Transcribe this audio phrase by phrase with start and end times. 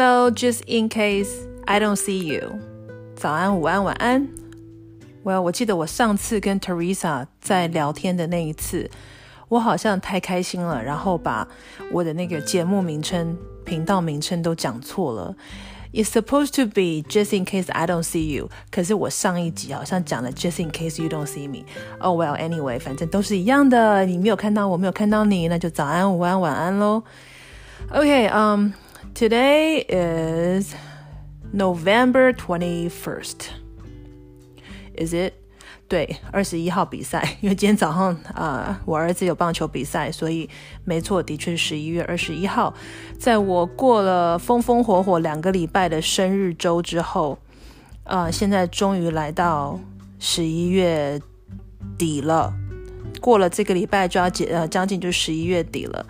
[0.00, 1.28] Hello, just in case
[1.66, 2.58] I don't see you.
[3.16, 4.28] 早安、午安、晚安。
[5.24, 8.90] Well，我记得我上次跟 Teresa 在聊天的那一次，
[9.48, 11.46] 我好像太开心了，然后把
[11.92, 15.34] 我的那个节目名称、频道名称都讲错了。
[15.92, 21.24] It's supposed to be just in case I don't see you，可是我上一集好像讲了 just in case you don't
[21.26, 24.04] see me。Oh well，anyway，反正都是一样的。
[24.04, 27.02] 你没有看到我，没有看到你，那就早安、午安、晚安喽。
[27.90, 28.74] Okay，嗯、
[29.11, 30.73] um,，Today is
[31.53, 33.49] November twenty-first.
[34.95, 35.33] Is it?
[35.87, 40.49] 对，二十一号比赛，因为今天早上啊、呃，我儿子有棒球比赛，所以
[40.85, 42.73] 没错，的确是十一月二十一号。
[43.19, 47.37] 在我过了风风火火两个礼拜的生日周之后，
[48.05, 49.77] 啊、呃，现在终于来到
[50.17, 51.21] 十一月
[51.97, 52.53] 底了。
[53.19, 56.05] 过了这个礼拜就要接呃，将近就十一月底了。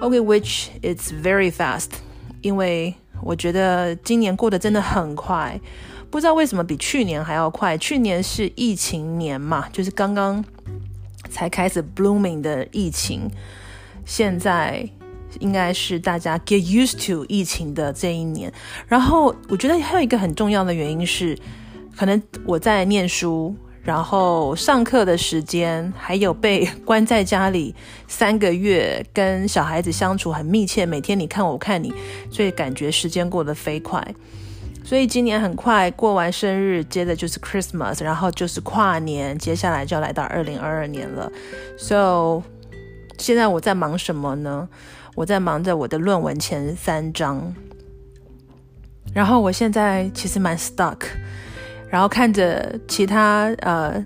[0.00, 1.90] OK，which、okay, it's very fast，
[2.44, 5.58] 因为我觉得今年过得真的很快。
[6.10, 7.76] 不知道为什么比去年还要快。
[7.78, 10.44] 去年是疫情年嘛，就是刚刚
[11.30, 13.30] 才开始 blooming 的疫情。
[14.04, 14.86] 现在
[15.40, 18.52] 应该是大家 get used to 疫情的这一年。
[18.86, 21.36] 然后我觉得还有一个很重要的原因是，
[21.96, 27.74] 可能我在念书，然后上课的时间，还有被 关在家里
[28.08, 31.92] 三个月，跟小孩子相处很密切，每天你看我看你，
[32.30, 34.02] 所以感觉时间过得飞快。
[34.82, 41.30] 所以今年很快过完生日，接着就是 Christmas，然后就是跨年，接下来就要来到二零二二年了。
[41.78, 42.42] So，
[43.18, 44.68] 现在我在忙什么呢？
[45.14, 47.54] 我在忙着我的论文前三章。
[49.14, 50.98] 然后我现在其实蛮 stuck，
[51.88, 54.04] 然后看着其他呃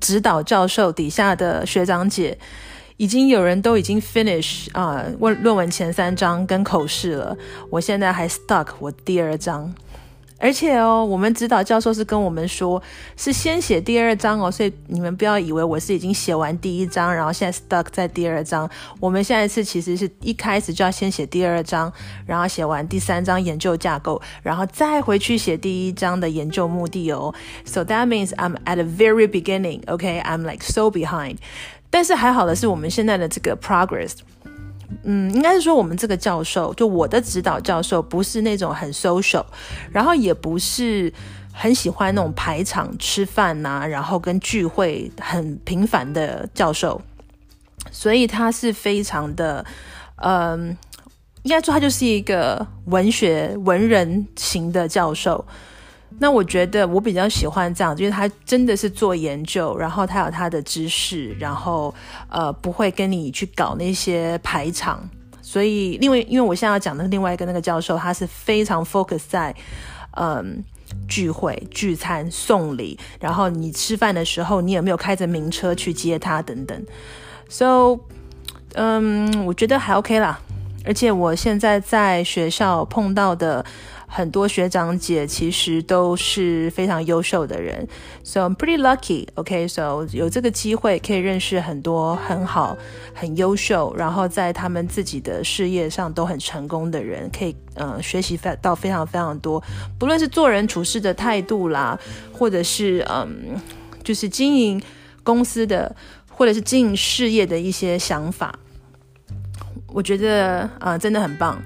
[0.00, 2.36] 指导教授底下的学长姐。
[3.00, 7.38] 已经有人都已经 finish 啊、呃，论论文前三章跟口试了，
[7.70, 9.72] 我现在还 stuck 我第二章，
[10.38, 12.80] 而且哦，我们指导教授是跟我们说，
[13.16, 21.92] 是先写第二章哦，所以你们不要以为我是已经写完第一章，然后现在 stuck 在第二章，我们下一次其实是一开始就要先写第二章，
[22.24, 27.34] 然后写完第三章研究架构，然后再回去写第一章的研究目的哦
[27.64, 31.38] ，so that means I'm at the very beginning，OK，I'm、like so behind。
[31.90, 34.12] 但是还好的是，我们现在的这个 progress，
[35.02, 39.44] 嗯，应该是说我们这个教授，就我的指导教授，不是那种很 social，
[39.90, 41.12] 然后也不是
[41.52, 47.00] 很喜欢那种排场吃饭呐、啊，然后跟聚会很频繁的教授，
[47.90, 49.64] 所以他是非常的，
[50.16, 50.76] 嗯，
[51.42, 55.44] 应该说他就是一个文学文人型的教授。
[56.18, 61.94] 那我觉得我比较喜欢这样，就是他真的是做研究，然后他有他的知识，然后
[62.28, 65.08] 呃不会跟你去搞那些排场。
[65.42, 69.54] 所以，因为因为我现在要讲的另外一个那个教授，他是非常 focus 在
[70.16, 70.64] 嗯
[71.06, 76.86] 聚会、聚餐、送礼，然后你吃饭的时候，你有没有开着名车去接他等等。
[77.48, 78.00] So，
[78.74, 80.40] 嗯，我觉得还 OK 啦。
[80.84, 83.64] 而且我现在在学校碰到的。
[84.10, 87.86] 很多学长姐其实都是非常优秀的人
[88.24, 89.28] ，so I'm pretty lucky.
[89.34, 92.76] OK, so 有这个机会可以认识很多很好、
[93.14, 99.62] 很优秀，然后在他们自己的事业上都很成功的人，可以嗯、学习到非常非常多，
[99.98, 101.96] 不论是做人处事的态度啦，
[102.32, 103.60] 或者是嗯
[104.02, 104.82] 就是经营
[105.22, 105.94] 公司的，
[106.30, 108.58] 或者是经营事业的一些想法，
[109.88, 111.62] 我觉得啊、真的很棒，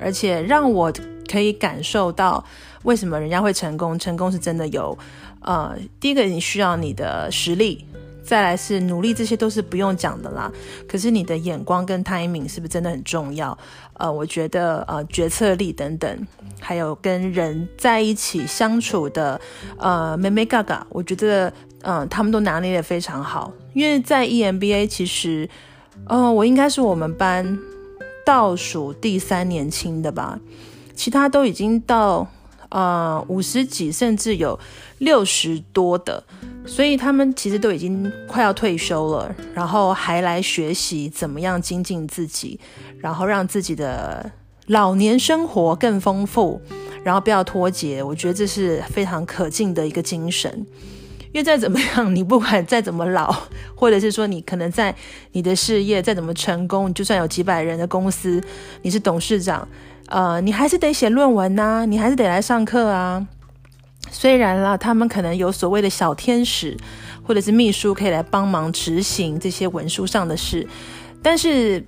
[0.00, 0.90] 而且让我。
[1.32, 2.44] 可以感受到
[2.82, 4.98] 为什么人家会成功，成功是真的有，
[5.40, 7.86] 呃，第一个你需要你的实力，
[8.22, 10.52] 再来是努力，这些都是不用讲的啦。
[10.86, 13.56] 可是你的眼光跟 timing 是不是真的很重要？
[13.94, 16.26] 呃，我觉得呃决策力等等，
[16.60, 19.40] 还有跟人在一起相处的
[19.78, 21.48] 呃眉眉嘎嘎，我觉得
[21.82, 23.50] 嗯、呃、他们都拿捏得非常好。
[23.72, 25.48] 因为在 EMBA 其实，
[26.06, 27.58] 呃，我应该是我们班
[28.26, 30.38] 倒数第三年轻的吧。
[31.02, 32.24] 其他都已经到
[32.68, 34.56] 呃五十几，甚至有
[34.98, 36.22] 六十多的，
[36.64, 42.60] 所以他们其实都已经快要退休了，然后还来学习怎么样精进自己，
[43.00, 44.30] 然后让自己的
[44.66, 46.62] 老年生活更丰富，
[47.02, 48.00] 然后不要脱节。
[48.00, 50.64] 我觉得这是非常可敬的一个精神，
[51.32, 53.34] 因为再怎么样，你不管再怎么老，
[53.74, 54.94] 或者是说你可能在
[55.32, 58.40] 你的事业再怎么成功，你就算有几百人的公司，
[58.82, 59.66] 你是董事长。
[60.08, 63.26] 呃，你还是得写论文呐、你还是得来上课啊。
[64.10, 66.76] 虽然啦，他们可能有所谓的小天使
[67.22, 70.68] 或者是秘书可以来帮忙执行这些文书上的事，
[71.22, 71.82] 但是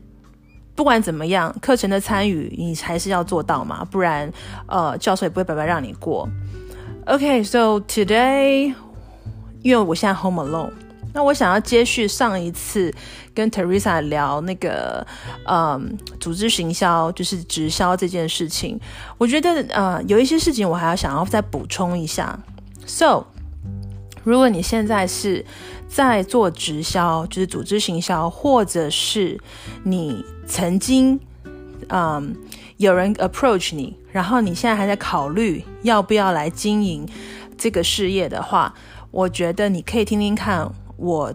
[0.75, 4.33] 不管怎么样，课程的参与你还是要做到嘛，不然
[4.67, 6.27] 呃教授也不会白白让你过。
[7.07, 8.73] OK，so today，
[9.63, 10.73] 因为我现在 home alone，
[11.15, 12.93] 那我想要接续上一次
[13.33, 15.07] 跟 Teresa 聊那个
[15.47, 18.79] 嗯组织行销，就是直销这件事情，
[19.17, 22.39] 我觉得呃有一些事情我还要想要再补充一下。
[22.85, 23.25] So，
[24.25, 25.47] 如果你现在是
[25.89, 29.41] 在做直销，就是组织行销，或者是
[29.85, 31.21] 你曾经，
[31.89, 32.37] 嗯，
[32.77, 37.09] 有人 approach 你，然后你现在还在考虑要不要来经营
[37.57, 38.75] 这个事业的话，
[39.11, 41.35] 我觉得你可以听听看我，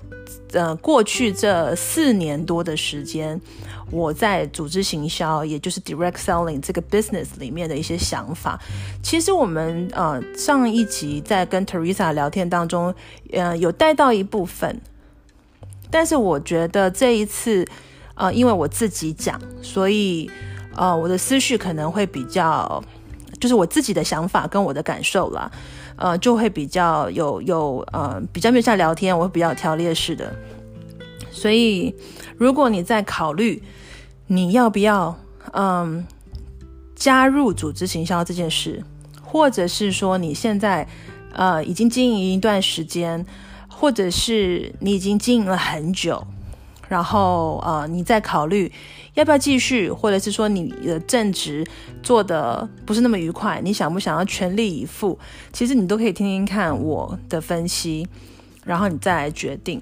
[0.54, 3.40] 呃，过去这四年多的时间，
[3.92, 8.60] 我在组织行销，也就是 direct selling 这个 business 里面的一些想法。
[9.04, 12.94] 其实我们呃上一集在跟 Teresa 聊天当中，
[13.32, 14.80] 呃有带到一部分，
[15.92, 17.68] 但是我觉得这一次。
[18.22, 20.30] 呃，因为我自己讲，所以
[20.76, 22.84] 呃，我的思绪可能会比较，
[23.40, 25.50] 就是我自己的想法跟我的感受啦，
[26.00, 30.34] 呃，就会比较有有呃，比较没有像聊天，我会比较有条列式的。
[31.30, 31.94] 所以，
[32.38, 33.62] 如果你在考虑
[34.28, 35.14] 你要不要
[35.52, 36.06] 嗯
[36.96, 38.82] 加入组织行销这件事，
[39.22, 40.88] 或者是说你现在
[41.34, 43.26] 呃已经经营一段时间，
[43.68, 46.26] 或者是你已经经营了很久。
[46.88, 48.72] 然后呃，你再考虑
[49.16, 51.66] 要不要继续，或者是说你的正职
[52.02, 55.18] 做得不是那么愉快，你想不想要全力以赴？
[55.52, 58.08] 其实你都可以听听看我的分析，
[58.64, 59.82] 然后你再来决定。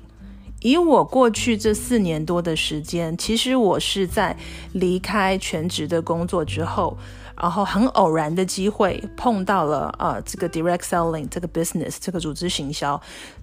[0.61, 4.35] 以我过去这四年多的时间，其实我是在
[4.73, 6.97] 离开全职的工作之后，
[7.39, 12.99] 然后很偶然的机会碰到了呃这个 direct selling 这个 business 这个组织行销，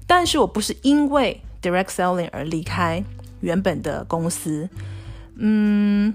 [0.07, 3.05] 但是我不是因为 direct selling 而离开。
[3.41, 4.67] 原本的公司，
[5.37, 6.15] 嗯，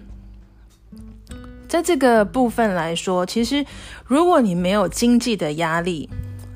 [1.68, 3.66] 在这个部分来说，其实
[4.06, 6.10] 如果你没有经济的压力，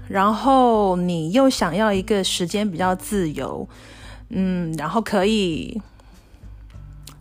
[0.08, 3.68] 然后你又想要一个时间比较自由，
[4.30, 5.82] 嗯，然后可以，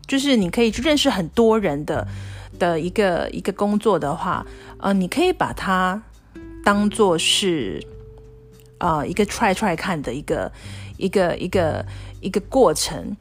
[0.07, 2.07] 就是你可以去认识很多人的
[2.59, 4.47] 的一个一个工作的话，
[4.79, 6.01] 呃，你可以把它
[6.65, 7.85] 当做是，
[8.79, 10.53] 呃，一个 try try 看的一个
[10.99, 11.85] 一个一个
[12.21, 13.17] 一个过程。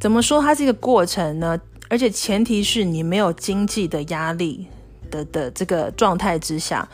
[0.00, 1.60] 怎么说它是一个过程呢？
[1.90, 4.66] 而且前提是你没有经济的压力
[5.10, 6.88] 的的这个状态之下，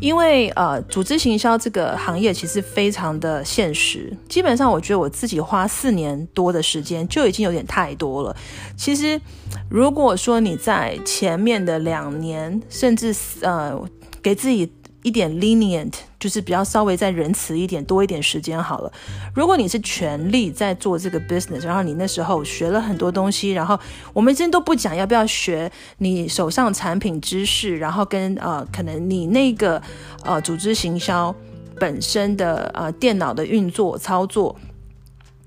[0.00, 4.16] 因为呃，组织行销这个行业其实非常的现实。
[4.28, 8.36] 基本上，我觉得我自己花四年多的时间就已经有点太多了。
[8.76, 9.20] 其实，
[9.68, 13.76] 如果说你在前面的两年，甚至呃，
[14.22, 14.70] 给自己。
[15.06, 18.92] 一点 lenient 就是比较稍微再仁慈一点，多一点时间好了。
[19.32, 23.78] 如果你是全力在做这个 business，然后你那时候学了很多东西，然后
[24.12, 29.80] 我们今天都不讲要不要学你手上产品知识，然后跟呃可能你那个
[30.24, 31.32] 呃组织行销
[31.78, 34.56] 本身的呃电脑的运作操作，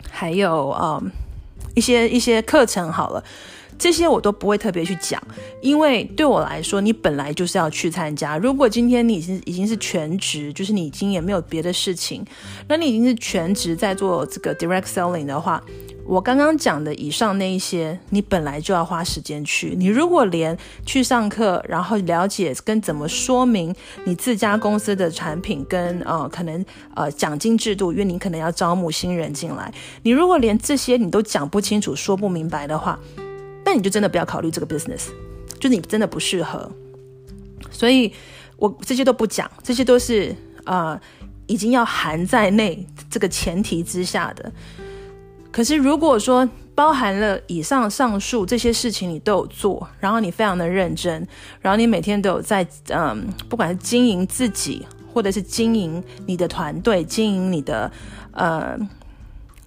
[0.10, 1.04] 还有呃
[1.76, 3.22] 一些一些课程好了。
[3.80, 5.20] 这些我都不会特别去讲，
[5.62, 8.38] 因为对我来说，你本来就是要去参加。
[8.38, 12.24] 如果今天你已经已经是全职，就是你已经也没有别的事情，
[12.68, 15.64] 那你已经是全职在做这个 direct selling 的话，
[16.06, 19.74] 我刚刚讲的以上那一些，你本来就要花时间去。
[19.78, 23.74] 你如果连去上课，然后了解跟怎么说明
[24.04, 26.66] 你自家公司的产品跟呃可能
[26.96, 29.74] 呃奖金制度，因为你可能要招募新人进来，
[30.04, 33.00] 你如果连这些你都讲不清楚、说不明白的话，
[33.66, 35.10] 那你就真的不要考虑这个 business，
[35.60, 36.72] 就你真的不适合。
[37.72, 38.12] 所以
[38.58, 40.36] 我这些都不讲，这些都是
[40.66, 41.00] 呃
[41.46, 44.52] 已经要含在内这个前提之下的。
[45.52, 51.28] 可是如果说包含了以上上述这些事情你都有做，然后你非常的认真，
[51.62, 57.92] 然后你每天都有在嗯、不管是经营自己，或者是经营你的团队，经营你的
[58.32, 58.78] 呃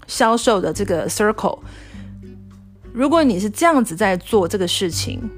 [0.07, 1.59] 销售的这个 circle。
[2.93, 5.31] 如果你是这样子在做这个事情，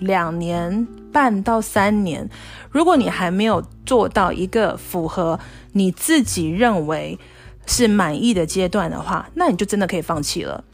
[0.00, 2.28] 两年半到三年，
[2.70, 5.38] 如果你还没有做到一个符合
[5.72, 7.18] 你自己认为
[7.66, 10.64] 是满意的阶段的话，那你就真的可以放弃了，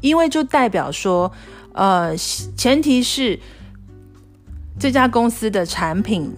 [0.00, 1.30] 因为就代表说，
[1.74, 3.38] 呃，前提是
[4.78, 6.34] 这家公司的产品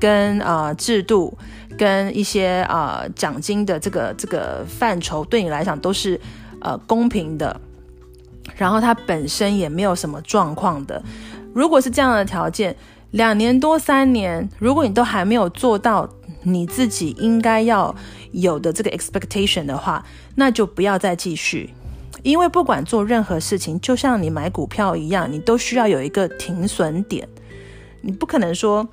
[0.00, 1.38] 跟呃制度
[1.78, 6.20] 跟一些呃奖金的这个这个范畴对你来讲都是
[6.60, 7.60] 呃公平的。
[8.56, 11.02] 然后它本身也没有什么状况的。
[11.54, 12.74] 如果是这样的条件，
[13.10, 16.08] 两年多三年，如果你都还没有做到
[16.42, 17.94] 你自己应该要
[18.32, 20.04] 有的这个 expectation 的话，
[20.36, 21.74] 那就不要再继续。
[22.22, 27.28] 因为不管做任何事情，就像你买股票一样，你都需要有一个停损点。
[28.00, 28.88] 你不可能说，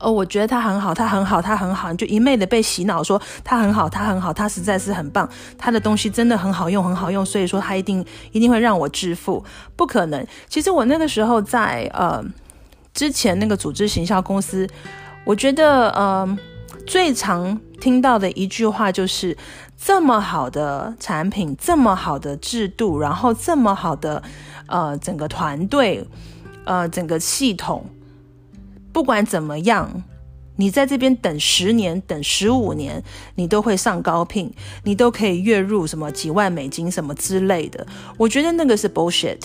[0.00, 9.44] 哦，我觉得他很好，他很好，他很好，你就一昧的被洗脑说他很好，他很好，他实在是很棒，他的东西真的很好用，很好用，所以说他一定一定会让我致富。
[9.74, 10.26] 不可能。
[10.48, 12.24] 其实我那个时候在呃
[12.94, 14.68] 之前那个组织行销公司，
[15.24, 16.38] 我觉得呃
[16.86, 19.36] 最常听到的一句话就是。
[19.78, 24.22] 这么好的产品，这么好的制度，然后这么好的
[24.68, 26.02] 呃整个团队，
[26.64, 27.84] 呃整个系统，
[28.96, 30.04] 不管怎么样，
[30.56, 34.50] 你在这边等十年、等十五年，你都会上高聘，
[34.84, 37.86] 你都可以月入什么几万美金什么之类的。
[38.16, 39.36] 我觉得那个是 bullshit。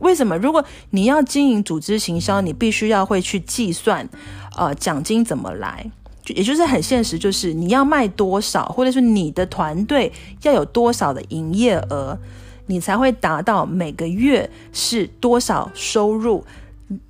[0.00, 0.36] 为什么？
[0.36, 4.08] 如果你要经营组织行销，你必须要会去计算，
[4.56, 5.88] 呃奖金怎么来。
[6.26, 12.18] 也就是很现实，就是你要卖多少，或者是你的团队要有多少的营业额，
[12.66, 16.44] 你才会达到每个月是多少收入。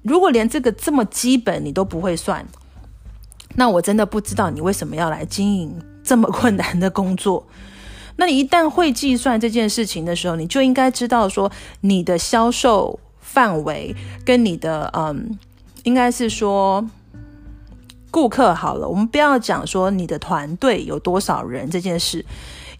[0.03, 2.47] 如果连这个这么基本你都不会算，
[3.55, 7.47] 那我真的不知道你为什么要来经营这么困难的工作。
[8.17, 15.39] 那你一旦会计算这件事情的时候，你就应该知道说你的销售范围跟你的嗯，
[15.85, 16.89] 应该是说。
[18.09, 22.25] 顾客好了，我们不要讲说你的团队有多少人这件事，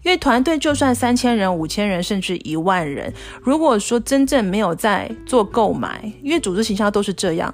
[0.07, 7.53] 因为团队就算三千人、五千人，甚至一万人，如果说真正没有在做购买，因为组织形象都是这样，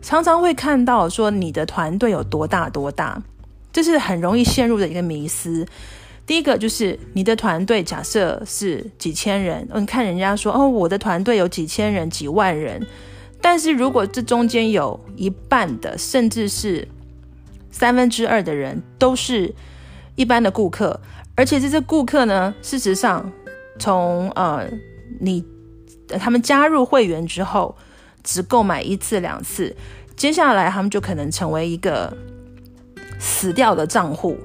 [0.00, 3.20] 常常会看到说你的团队有多大多大，
[3.72, 5.66] 这是很容易陷入的一个迷思。
[6.24, 12.80] 第一个就是你的团队假设是几千人，你看人家说哦，我的团队有几千人、几万人，
[13.40, 16.86] 但是如果这中间有一半的，甚至是
[17.72, 19.52] 三分之二的人都是
[20.14, 21.00] 一般的顾客，
[21.38, 23.30] 而且这些顾客呢，事实上
[23.78, 24.68] 从呃
[25.20, 25.44] 你
[26.18, 27.76] 他们加入会员之后，
[28.24, 29.76] 只购买一次两次，
[30.16, 32.12] 接下来他们就可能成为一个
[33.20, 34.36] 死掉的账户，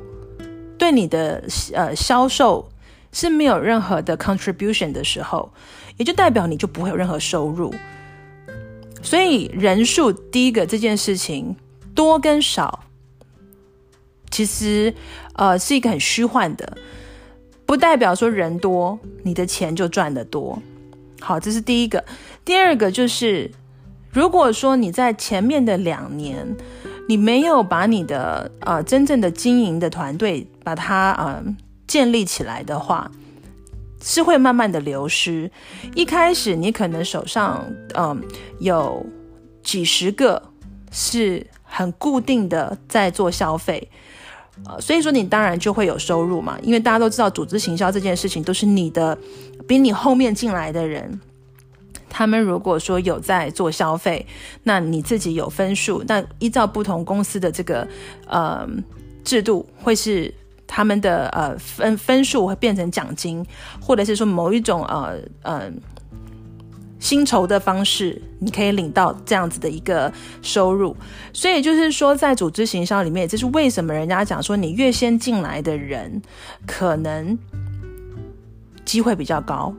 [0.77, 2.69] 对你的呃销售
[3.12, 5.51] 是没有任何的 contribution 的时候，
[5.97, 7.73] 也就代表你就不会有任何收入。
[9.01, 11.55] 所以人数第一个这件事情
[11.95, 12.83] 多跟少。
[14.33, 14.91] 其实，
[15.35, 16.75] 呃，是一个很虚幻的，
[17.67, 20.57] 不代表说人多，你的钱就赚得多。
[21.21, 22.03] 好，这是第一个。
[22.43, 23.51] 第二个就是，
[24.11, 26.47] 如果说你在前面的两年，
[27.07, 31.43] 你没有把你的呃真正的经营的团队把它呃
[31.85, 33.11] 建立起来的话，
[34.01, 35.51] 是会慢慢的流失。
[35.93, 37.63] 一开始你可能手上
[37.93, 38.19] 嗯、
[38.59, 39.05] 有
[39.61, 40.41] 几十个
[40.91, 43.87] 是很固定的在做消费。
[44.65, 49.17] 呃，所以说你当然就会有收入嘛，因为大家都知道组织行销这件事情都是你的，
[49.67, 51.19] 比你后面进来的人，
[52.10, 54.25] 他们如果说有在做消费，
[54.63, 57.88] 那你自己有分数，那依照不同公司的这个
[58.27, 58.67] 呃
[59.24, 60.33] 制度，会是
[60.67, 63.45] 他们的呃分分数会变成奖金，
[63.81, 65.72] 或者是说某一种呃呃。
[67.03, 70.10] 薪酬的方式，你可以领到这样子的一个
[70.41, 70.95] 收入，
[71.33, 76.22] 所以就是说，在组织行销里面，这是为什么人家讲说，你越先进来的人，
[76.65, 77.38] 可能
[78.86, 79.75] 机会比较高，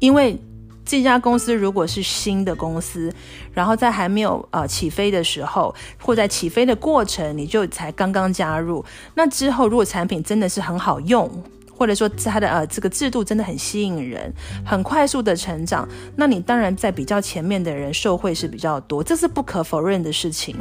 [0.00, 0.38] 因为
[0.84, 3.10] 这家公司如果是新的公司，
[3.54, 11.42] 然后在还没有呃起飞的时候，或在起飞的过程，你就才刚刚加入，那之后如果产品真的是很好用。
[11.80, 14.30] 或者说他的呃这个制度真的很吸引人，
[14.66, 20.54] 很快速的成长，那你当然在比较前面的人受惠是比较多，这是不可否认的事情。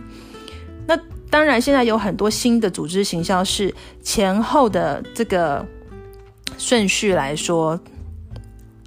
[0.88, 0.98] 那
[1.30, 5.66] 当然现在有很多新的组织行销是前后的这个
[6.58, 7.78] 顺序来说，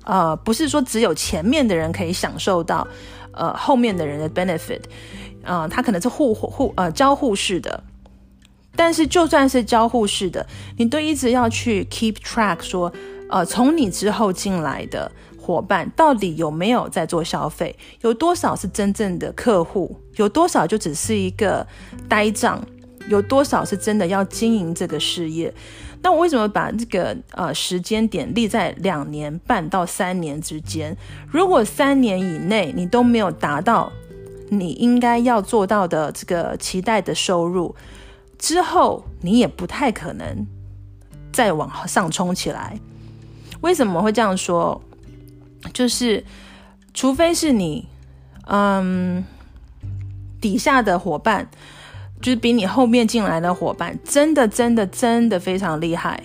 [0.04, 2.88] 呃，不是说只有前面的人可以享受到
[3.32, 4.80] 呃后面的人的 benefit，
[5.42, 7.84] 呃，他可能是互互呃交互式的。
[8.74, 10.46] 但是就算是交互式的，
[10.78, 12.92] 你都一直要去 keep track，说，
[13.28, 21.66] 呃，从你之后进来的伙伴到底有没有在做消费，有多少是真正的客户，有多少就只是一个
[22.08, 22.64] 呆账，
[23.08, 25.52] 有多少是真的要经营这个事业。
[26.04, 30.96] 那我为什么把这个呃时间点立在两年半到三年之间？
[31.28, 33.92] 如果三年以内你都没有达到
[34.48, 37.74] 你应该要做到的这个期待的收入，
[38.42, 40.44] 之后你也不太可能
[41.32, 42.76] 再往上冲起来。
[43.60, 44.82] 为什么会这样说？
[45.72, 46.24] 就是
[46.92, 47.86] 除非是你，
[48.48, 49.24] 嗯，
[50.40, 51.48] 底下的伙伴，
[52.20, 56.20] 就是比你后面进来的伙伴，真的真的真的非常厉害，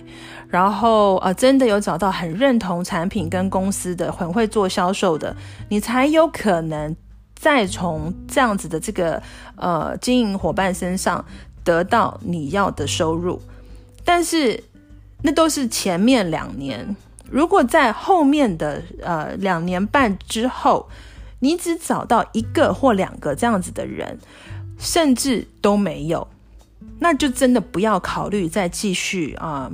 [0.48, 5.36] 然后呃，真的有找到很认同产品跟公司的，很会做销售的，
[5.68, 6.96] 你才有可能
[7.36, 9.22] 再从这样子的这个
[9.54, 11.24] 呃经营伙伴身上
[11.68, 13.38] 得到你要的收入。
[14.02, 14.64] 但是
[15.20, 16.96] 那都是前面两年，
[17.30, 20.88] 如果在后面的呃两年半之后，
[21.40, 24.18] 你只找到一个或两个这样子的人，
[24.78, 26.26] 甚至都没有，
[27.00, 29.70] 那就真的不要考虑再继续啊。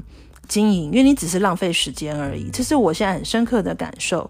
[0.48, 4.28] 经营，因为你只是浪费时间而已，这是我现在很深刻的感受。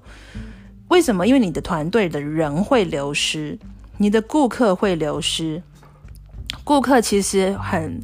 [0.89, 1.27] 为什么？
[1.27, 3.59] 因为你的团队的人会流失，
[3.99, 5.63] 你的顾客会流失。
[6.65, 8.01] 顾客其实很，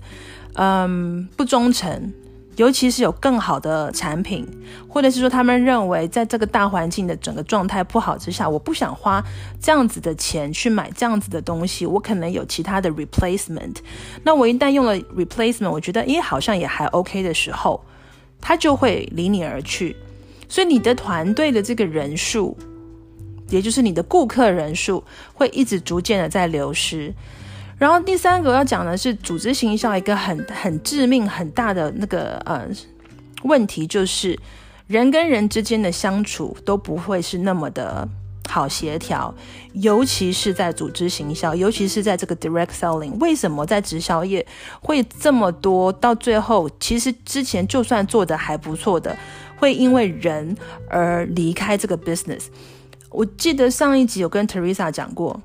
[0.55, 2.13] 嗯，不忠诚，
[2.57, 4.47] 尤其是有更好的产品，
[4.89, 9.23] 或者是说他们认为在这个大环境的整个状态不好之下，我不想花
[9.61, 13.77] 这样子的钱去买这样子的东西，我可能有其他的 replacement。
[14.25, 17.85] 那我一旦用了 replacement，我觉得，诶，好像也还 OK 的时候。
[18.43, 19.95] 他就会离你而去，
[20.49, 22.57] 所以你的团队的这个人数，
[23.51, 25.05] 也就是你的顾客人数，
[25.35, 27.13] 会一直逐渐的在流失。
[27.81, 32.69] 然后第三个要讲的是组织行销一个很很致命很大的那个呃
[33.43, 34.39] 问题，就是
[34.87, 38.07] 人跟人之间的相处都不会是那么的。
[38.49, 39.33] 好协调，
[39.75, 43.17] 尤其是在组织行销，尤其是在这个 direct selling。
[43.21, 44.45] 为什么在直销业
[44.81, 45.93] 会这么多？
[45.93, 49.17] 到最后，其实之前就算做得还不错的，
[49.57, 50.57] 会因为人
[50.89, 52.47] 而离开这个 business。
[53.11, 55.41] 我记得上一集有跟 Teresa 讲过，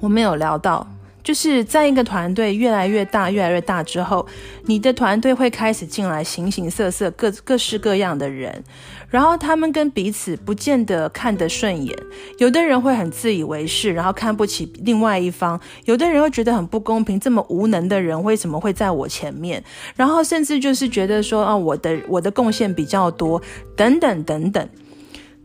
[0.00, 0.86] 我们有聊到。
[1.26, 4.24] 就是在一个团队越来越大、越来越大之后，
[4.66, 8.62] 你的团队会开始进来形形色色、各各式各样的人，
[9.10, 11.98] 然后他们跟彼此不见得看得顺眼。
[12.38, 19.60] 有的人会很自以为是，然后看不起另外一方；有的人会觉得很不公平，这么无能的人为什么会在我前面？
[19.96, 23.42] 然后甚至就是觉得说啊，我的我的贡献比较多，
[23.74, 24.68] 等等等等。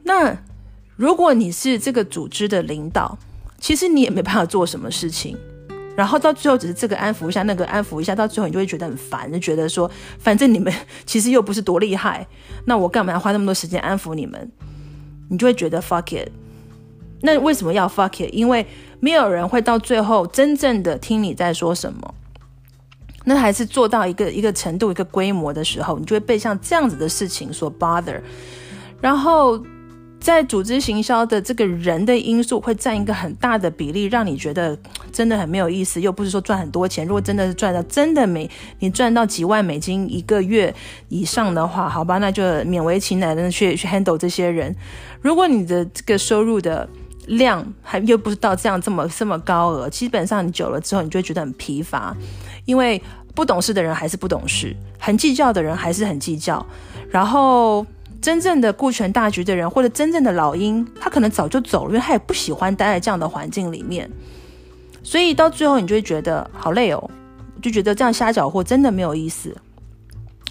[0.04, 0.38] 那
[0.96, 3.18] 如果你是这个组织的领导，
[3.60, 5.36] 其实你也没办法做什么事情。
[6.02, 9.88] 然后到最后只是这个安抚一下，那个安抚一下，到最后你就会觉得很烦，就觉得说，
[10.18, 10.74] 反正你们
[11.06, 12.26] 其实又不是多厉害，
[12.66, 14.52] 那我干嘛要花那么多时间安抚你们？
[15.30, 16.28] 你就会觉得 fuck it。
[17.22, 18.34] 那为什么要 fuck it？
[18.34, 18.66] 因为
[19.00, 22.16] 没有人会到最后真正的听你在说什么。
[23.26, 28.20] 那还是做到一个一个程度、一个规模的时候，你就会被像这样子的事情所 bother。
[29.00, 29.64] 然后。
[30.22, 34.78] 在组织行销的这个人的因素会占一个很大的比例，让你觉得
[35.12, 36.00] 真的很没有意思。
[36.00, 38.48] 又不是说赚很多钱，如果真的是赚到真的没
[38.80, 40.72] 你赚到几万美金一个月
[41.10, 44.74] 以上的话，好吧，那就勉为其难的去去 handle 这些人。
[45.22, 46.88] 如果你的这个收入的
[47.26, 52.16] 量还又不是到这样这么这么高额，基本上你久了之后，你就会觉得很疲乏，
[52.66, 53.02] 因为
[53.34, 56.64] 不懂事的人还是不懂事，很计较的人还是很计较，
[57.10, 57.84] 然后。
[58.22, 64.08] 真正的顾全大局的人，或者真正的老鹰，他可能早就走了，因为他也不喜欢待在这样的环境里面。
[65.02, 67.10] 所以到最后，你就会觉得好累哦，
[67.64, 69.58] 就觉得这样瞎搅和真的没有意思。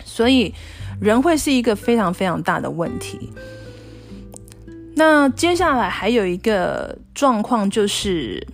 [0.05, 0.53] 所以
[1.01, 3.31] 人会是一个非常非常大的问题。
[4.97, 8.45] 那接下来还有一个状况，就是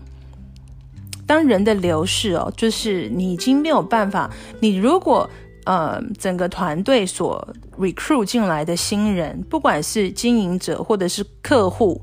[1.26, 5.31] 当人的流逝哦，就是你已经没有办法，你如果。
[5.66, 12.00] 呃，整个团队所 recruit 进来的新人，不管是经营者或者是客户，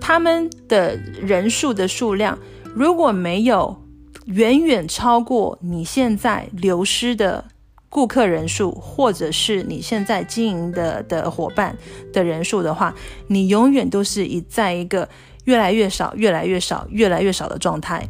[0.00, 2.36] 他们的人数的数量，
[2.74, 3.80] 如果没有
[4.26, 7.44] 远远超过你现在流失的
[7.88, 11.78] 顾客人数，或者是你现在经营的的伙伴
[12.12, 12.92] 的人数的话，
[13.28, 15.08] 你永远都是以在一个
[15.44, 18.04] 越来越少、越来越少、越来越少的状态，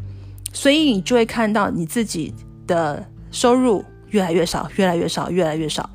[0.54, 2.32] 所以你就会看到你自己
[2.66, 3.84] 的收入。
[4.10, 5.88] 越来越少，越来越少，越来越少。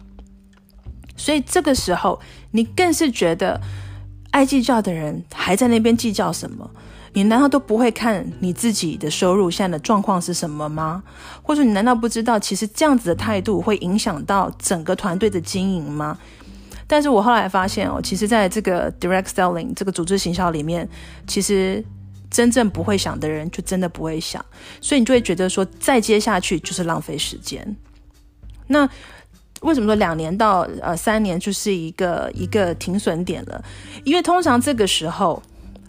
[1.16, 2.20] 所以这个时候，
[2.52, 3.60] 你更是觉得
[4.32, 6.70] 爱计较的人还在那边计较什么？
[7.14, 11.04] 你难道都不会看你自己的收入现在的状况是什么吗？
[11.42, 16.18] 或者你难道不知道，其实这样子的态度会影响到整个团队的经营吗？
[16.88, 20.88] 但是我后来发现哦，其实在这个 direct selling 这个组织行销里面，
[21.28, 21.84] 其实。
[22.34, 24.44] 真正不会想的人，就真的不会想，
[24.82, 27.78] 所以你就会觉得说，再接下去就是浪费时间。
[28.74, 28.90] 那
[29.62, 33.64] 为什么说两年到呃三年就是一个一个停损点了？
[34.04, 35.42] 因为通常这个时候，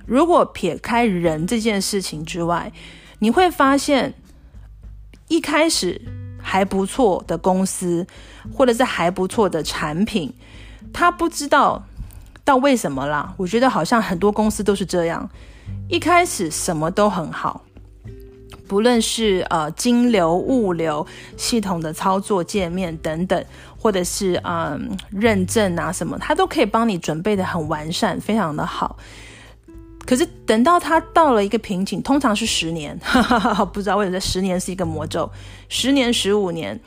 [0.07, 2.73] 如果撇开人这件事情之外，
[3.19, 4.15] 你会发现
[5.27, 6.01] 一开始
[6.41, 8.07] 还不错的公司，
[8.55, 10.33] 或者是还不错的产品，
[10.93, 11.85] 他不知道
[12.45, 13.35] 到为什么啦。
[13.39, 15.29] 我觉得好像很多公司都是这样，
[15.89, 17.64] 一开始什么都很好。
[18.67, 23.45] 不论是呃金流、物流系统的操作界面等等，
[23.79, 28.97] 或者是嗯认证啊什么，它都可以帮你准备得很完善，非常的好。
[30.07, 32.99] 可是等到它到了一个瓶颈，通常是十年，
[33.73, 35.31] 不知道为什么十年是一个魔咒，
[35.69, 36.79] 十年、十五年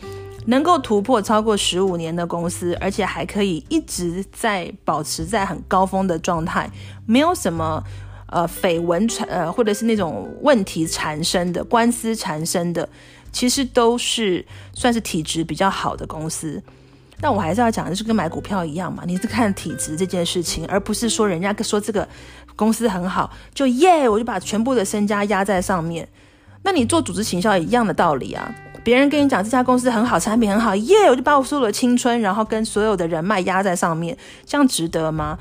[0.46, 6.70] 能够突破超过十五年的公司，而且还可以一直在保持在很高峰的状态，
[7.08, 7.84] 没有什么
[8.28, 12.88] 呃绯闻产呃或者是那种问题缠身的官司缠身的，
[13.32, 16.62] 其实都是算是体质比较好的公司。
[17.20, 22.08] 但我还是要讲的是跟买股票一样嘛，你是看体质这件事情，而不是说人家说这个。
[22.58, 26.10] 公司很好，就耶，我就把全部的身家压在上面。
[26.63, 28.52] 那你做组织行销也一样的道理啊。
[28.84, 35.38] 别人跟你讲这家公司很好，产品很好，耶，我就把我所有的青春，然后跟所有的人脉压在上面，这样值得吗？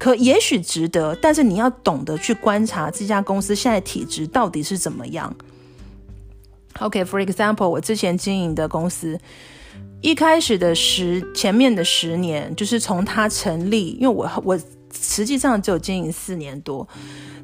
[0.00, 5.32] 可也许值得，但是你要懂得去观察这家公司现在体质到底是怎么样。
[6.80, 9.16] OK，for example，我之前经营的公司，
[10.00, 14.58] 一开始的十前面的十年，就是从它成立，因为我我。
[14.92, 16.86] 实际上只有经营四年多，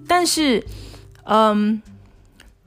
[0.08, 0.66] 但是，
[1.22, 1.80] 嗯，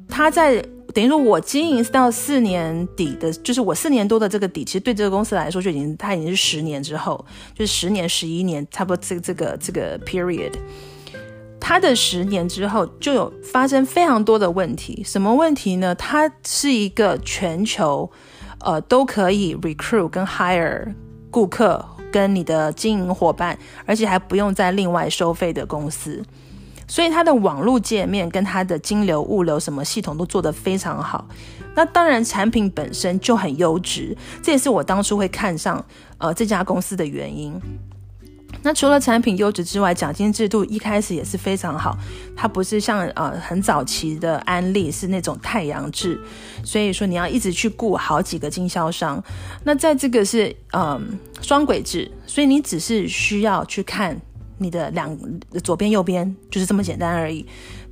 [0.07, 10.53] 他在等于说，我经营到四年底的，就是我四年多的这个底，其实对这个公司来说就已经，它已经是十年之后，就是十年、十一年，差不多这个这个这个 period，
[11.59, 15.93] 他的十年之后就有发生非常多的问题，什么问题呢？
[15.95, 18.09] 它是一个全球，
[18.61, 20.93] 呃，都可以 recruit 跟 hire
[21.29, 21.85] 顾客。
[22.11, 26.23] 跟你的经营伙伴，而且还不用再另外收费的公司，
[26.89, 31.25] 所以它的网络界面跟它的金流、物流什么系统都做得非常好。
[31.75, 35.85] 那当然，产品本身就很优质，这也是我当初会看上
[36.17, 37.57] 呃这家公司的原因。
[38.63, 41.95] 那除了产品优质之外，奖金制度一开始也是非常好。
[42.35, 46.19] 它不是像呃很早期的安利是那种太阳制，
[46.65, 49.23] 所以说你要一直去雇好几个经销商。
[49.63, 54.19] 那在这个是嗯双轨制，所以你只是需要去看
[54.59, 55.17] 你的两
[55.63, 57.45] 左边右边，就是这么简单而已。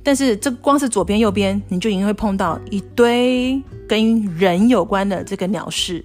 [0.04, 6.04] 但是这光是左边右边，你就已经会碰到一堆跟人有关的这个鸟事，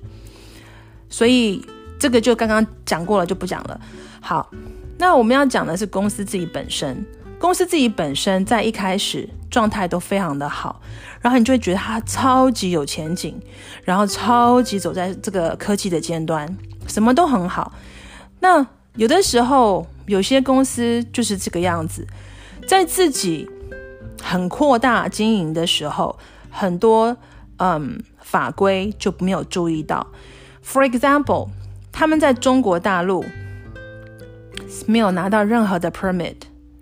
[1.10, 1.64] 所以
[2.00, 3.80] 这个就刚刚讲过了，就不讲了。
[4.20, 4.50] 好，
[4.98, 7.06] 那我们要讲的是公司自己本身。
[7.40, 10.82] 公司自己本身在一开始状态都非常的好，
[11.20, 13.38] 然后你就会觉得它超级有前景，
[13.84, 16.48] 然后超级走在这个科技的尖端，
[16.88, 17.74] 什么都很好。
[18.40, 22.08] 那有的时候有些公司就是这个样子，
[22.68, 23.50] 在自己
[24.22, 26.18] 很扩大经营的时候，
[26.50, 27.16] 很多
[27.58, 30.08] 嗯法规就没有注意到。
[30.66, 31.50] For example，
[31.92, 33.24] 他们在中国大陆。
[34.88, 36.36] 没有拿到任何的 permit，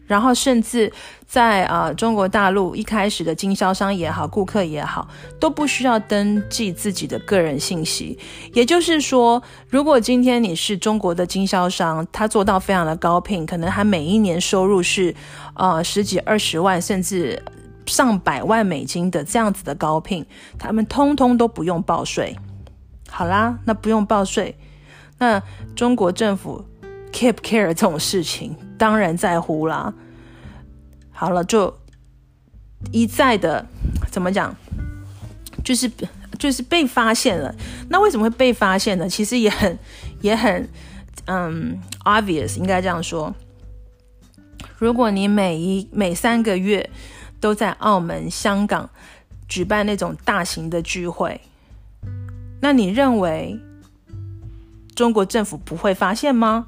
[0.07, 0.93] 然后甚至
[1.31, 5.07] 在啊、中国大陆一开始的经销商也好，顾客也好，
[5.39, 8.19] 都不需要登记自己的个人信息。
[8.51, 15.15] 也就是说，如果今天你是中国的经销商，他做到非常的高聘，可能他每一年收入是
[15.53, 17.41] 呃十几二十万，甚至
[17.85, 20.25] 上百万美金的这样子的高聘，
[20.59, 22.35] 他们通通都不用报税。
[23.09, 24.53] 好啦，那不用报税，
[25.17, 25.41] 那
[25.77, 26.65] 中国政府。
[27.13, 29.93] Keep care 这种事情当然在乎啦。
[31.21, 31.71] 好了，就
[32.91, 33.63] 一再的
[34.09, 34.55] 怎么讲，
[35.63, 35.87] 就是
[36.39, 37.53] 就是被发现了。
[37.89, 39.07] 那为什么会被发现呢？
[39.07, 39.77] 其实也很
[40.21, 40.67] 也很
[41.25, 43.31] 嗯 obvious，应该这样说。
[44.79, 46.89] 如果你每一每三个月
[47.39, 48.89] 都在澳门、香港
[49.47, 51.39] 举办那种大型的聚会，
[52.61, 53.59] 那你认为
[54.95, 56.65] 中国政府不会发现吗？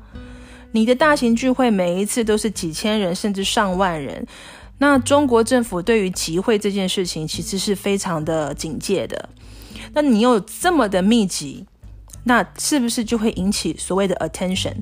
[0.73, 4.25] 你的大型聚会每一次都是几千人甚至上万人，
[4.79, 9.29] 那中国政府对于集会这件事情其实是非常的警戒的。
[9.93, 11.65] 那你又这么的密集，
[12.23, 14.73] 那是不是就会引起所谓的 attention？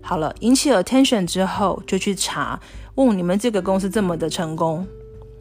[0.00, 2.60] 好了，引起 attention 之后就去查，
[2.94, 4.86] 问你们这个公司这么的成功，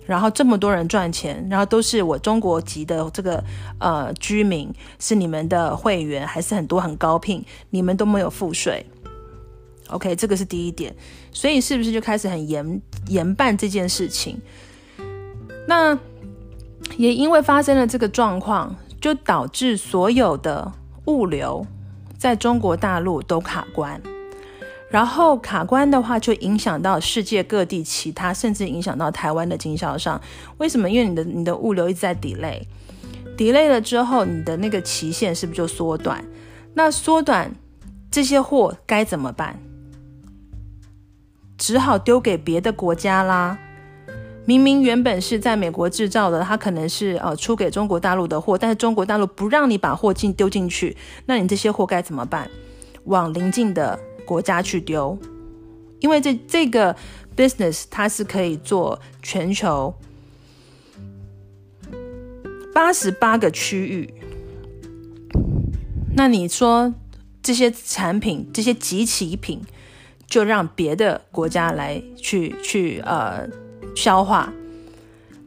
[0.07, 3.43] 然后这么多人赚钱，然后都是我中国籍的这个
[3.77, 8.83] 呃居民，是你们的会员，还是很多很高聘，你们都没有付税。
[9.93, 10.93] OK，这个是第一点，
[11.31, 14.41] 所以是不是就开始很严严办这件事情？
[15.67, 15.97] 那
[16.97, 20.71] 也因为发生了这个状况，就导致所有的
[21.05, 21.65] 物流
[22.17, 24.01] 在中国大陆都卡关，
[24.89, 30.19] 然后卡关的话就影响到世界各地其他，甚至影响到台湾的经销商。
[30.57, 30.89] 为什么？
[30.89, 36.23] 因为你的你的物流一直在 delay，delay 了之后，你的那个期限是不是就缩短？
[36.73, 37.53] 那缩短
[38.11, 39.59] 这些货该怎么办？
[41.63, 43.57] 只好丢给别的国家啦。
[44.43, 52.49] 明明原本是在美国制造的，它可能是呃出给中国大陆的货，但是中国大陆不让你把货进丢进去，那你这些货该怎么办？
[53.05, 55.17] 往邻近的国家去丢，
[56.01, 56.93] 因为这这个
[57.33, 59.95] business 它是可以做全球
[62.73, 64.13] 八十八个区域。
[66.13, 66.93] 那你说
[67.41, 69.61] 这些产品、这些集齐品，
[70.27, 73.47] 就让别的国家来去去呃。
[73.95, 74.51] 消化，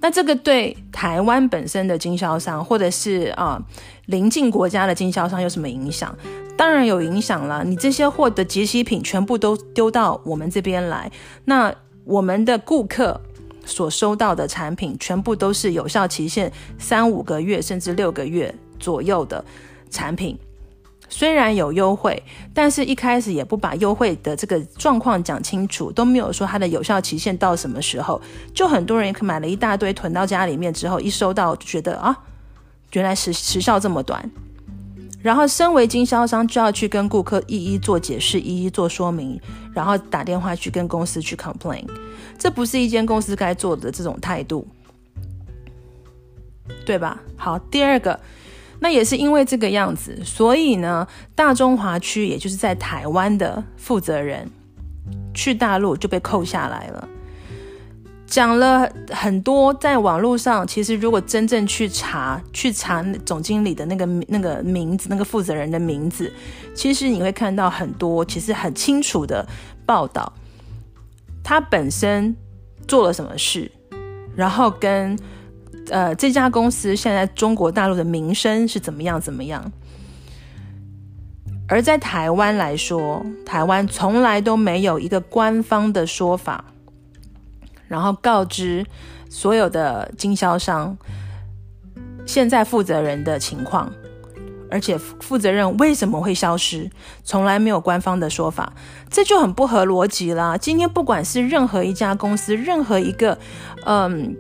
[0.01, 3.61] 那这个对台湾本身的经销商，或者是啊
[4.05, 6.17] 邻近国家的经销商有什么影响？
[6.57, 7.65] 当然有影响了。
[7.65, 11.11] 你这些货的即期品全部都丢到我们这边来，
[11.47, 13.21] 那我们的顾客
[13.65, 19.45] 所收到的产品，全部都是有效期限三五个月甚至六个月左右的
[19.91, 20.39] 产品。
[21.09, 22.21] 虽然有优惠，
[22.53, 28.21] 但是一开始也不把优惠的这个状况讲清楚，都没有说它的有效期限到什么时候，
[28.53, 32.17] 就很多人买了一大堆囤到家里面之后，一收到就觉得啊，
[32.93, 34.29] 原来时时效这么短，
[35.23, 39.41] 然后身为经销商就要去跟顾客一一做解释，一一做说明，
[39.73, 41.85] 然后打电话去跟公司去 complain，
[42.37, 44.67] 这不是一间公司该做的这种态度，
[46.85, 47.23] 对吧？
[47.37, 48.19] 好，第二个。
[48.79, 54.51] 那也是因为这个样子，所以呢，大中华区也就是在台湾的负责人
[55.35, 57.09] 去大陆就被扣下来了。
[58.27, 66.31] 讲了很多，在网络上，其实如果真正去查，去查总经理的那个那个名字，那个负责人的名字，
[66.75, 69.47] 其实你会看到很多，其实很清楚的
[69.87, 70.33] 报道，
[71.43, 72.37] 他本身
[72.87, 73.71] 做了什么事，
[74.37, 75.19] 然后跟。
[75.91, 79.21] 呃，这家公司现在中国大陆的名声是怎么样？
[79.21, 79.73] 怎么样？
[81.69, 86.65] 而在台湾来说，台湾从来都没有一个官方的说法，
[87.89, 88.87] 然后告知
[89.29, 90.97] 所有的经销商
[92.25, 93.93] 现在负责人的情况，
[94.71, 96.89] 而且负责人为什么会消失，
[97.25, 98.73] 从来没有官方的说法，
[99.11, 100.57] 这就很不合逻辑啦。
[100.57, 103.39] 今天不管是任何一家公司，任何一个，
[103.85, 104.37] 嗯。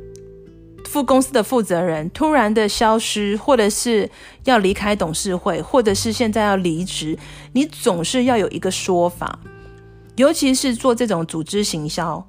[0.86, 4.08] 副公司的负责人突然的消失，或者是
[4.44, 7.18] 要离开董事会，或者是现在要离职，
[7.52, 9.38] 你总是要有一个说法。
[10.16, 12.26] 尤其是做这种组织行销，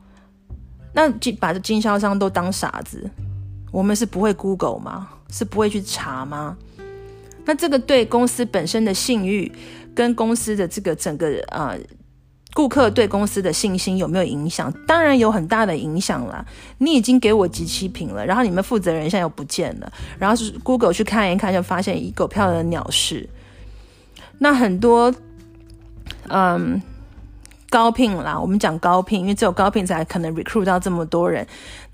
[0.93, 3.10] 那把经销商都当傻子，
[3.72, 5.08] 我们是不会 Google 吗？
[5.30, 6.58] 是不会去查吗？
[7.46, 9.52] 那这个对公司本身的信誉
[9.96, 11.80] 跟公司的这个整个呃。
[12.54, 14.72] 顾客对公司的信心有没有影响？
[14.88, 16.46] 当然有很大的影响啦。
[16.80, 23.30] 你已经给我集期品了，然后你们负责人现在又不见了，然后是 Google 去看一看，就发现一狗票的鸟事。
[24.40, 25.14] 那很多，
[26.30, 26.82] 嗯。
[27.70, 31.46] 高聘啦，我们讲高聘，因为只有高聘才可能 recruit 到这么多人。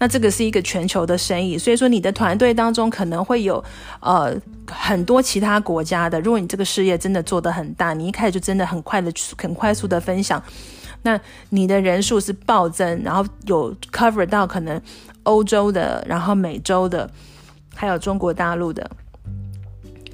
[0.03, 3.63] 那这个是一个全球的生意，所以说你的团队当中可能会有
[4.01, 4.35] 呃
[4.69, 6.19] 很多其他国家的。
[6.19, 10.43] 如果你这个事业真的做得很大，你一开始就真的很快的、很快速的分享，
[11.03, 11.17] 那
[11.51, 14.81] 你的人数是暴增，然后有 cover 到可能
[15.23, 17.09] 欧洲的，然后美洲的，
[17.73, 18.85] 还有中国大陆的。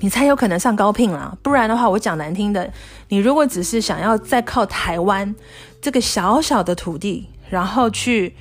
[0.02, 2.72] 你才有可能上高聘啦，不然的话，我讲难听的，
[3.08, 5.36] 你如果只是想要再靠台湾
[5.82, 8.36] 这个小小的土地，然后去，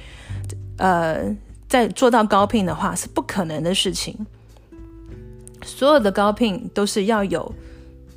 [0.78, 1.36] 呃，
[1.68, 4.26] 在做到高聘的话，是不可能的事情。
[5.62, 7.54] 所有的高聘都是要有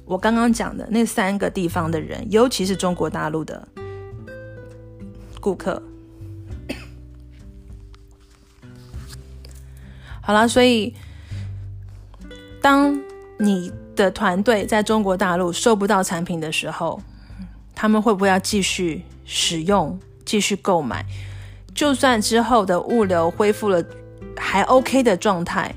[0.05, 3.67] 我刚刚讲的那三个地方的人，尤其是中国大陆的
[5.39, 5.83] 顾客。
[10.21, 10.95] 好了，所以
[12.61, 13.01] 当。
[13.43, 17.01] 你的团队在中国大陆收不到产品的时候，
[17.73, 21.03] 他们会不会要继续使用、继续购买？
[21.81, 23.83] 就算之后的物流恢复了
[24.37, 25.73] 还 OK 的状态，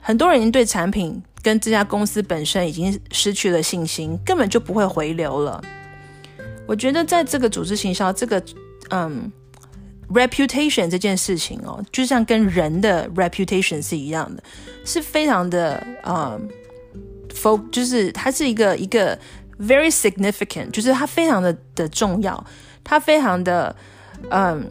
[0.00, 5.60] 很多人已经对产品跟这家公司本身已经失去了信心，根本就不会回流了。
[6.68, 8.40] 我觉得在这个组织行销，这个
[8.90, 9.28] 嗯
[10.08, 14.42] ，reputation 这件事情哦，就像跟人的 reputation 是一样的，
[14.84, 16.48] 是非常的嗯。
[17.72, 19.18] 就是它是一个一个
[19.58, 22.46] very significant，就是它非常的的重要，
[22.84, 23.74] 它非常的
[24.30, 24.64] 嗯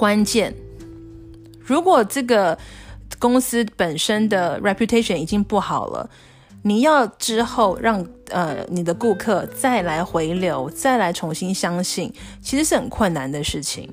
[0.00, 0.54] 关键。
[1.60, 2.56] 如果这个
[3.18, 6.08] 公司本身的 reputation 已经不好了，
[6.62, 12.10] 你要之后让呃你的顾客再来回流，再来重新相信，
[12.40, 13.92] 其实是很困难的事情。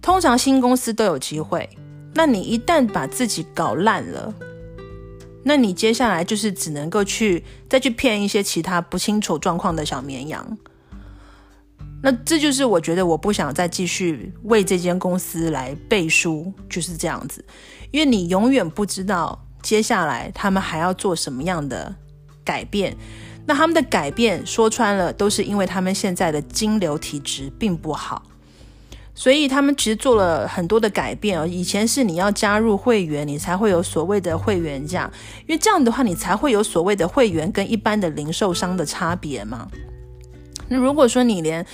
[0.00, 1.68] 通常新公司都有机会，
[2.14, 4.32] 那你一旦把自己搞烂了。
[5.42, 10.56] 那你接下来就是只能够去再去骗一些其他不清楚状况的小绵羊。
[12.02, 17.44] 那这就是我觉得我不想再继续为这间公司来背书，就是这样子，
[17.90, 21.94] 因为你永远不知道接下来他们还要做什么样的
[22.42, 22.96] 改变。
[23.46, 28.22] 那他们的改变说穿了，都是因为他们现在的金流体质并不好，
[29.14, 31.46] 所以他们其实做了很多的改变哦。
[31.46, 35.10] 以前是你要加入会员，你才会有所谓的会员价，
[35.46, 39.68] 因为这样的话，你才会有所谓的会员跟一般的零售商的差别嘛。
[40.70, 41.66] 那如果说你连，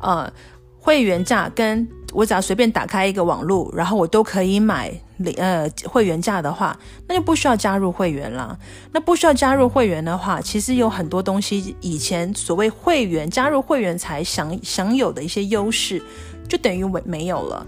[0.00, 0.32] 呃，
[0.78, 4.90] 会员价跟我只要随便打开一个网络，然后我都可以买，
[5.36, 8.58] 呃，会员价的话，那就不需要加入会员了。
[8.92, 16.00] 那不需要加入会员的话，其实有很多东西，以前所谓会员加入会员才享享有的一些优势，
[16.48, 17.66] 就等于没没有了。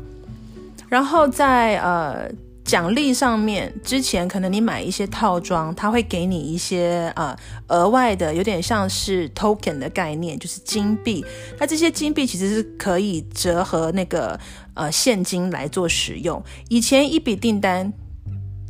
[0.89, 2.31] 然后在呃。
[2.67, 7.35] 奖励上面，之前可能你买一些套装，他会给你一些呃
[7.69, 11.25] 额外的，有点像是 token 的概念，就是金币。
[11.61, 14.39] 那这些金币其实是可以折合那个
[14.75, 16.43] 呃现金来做使用。
[16.69, 17.93] 以前一笔订单，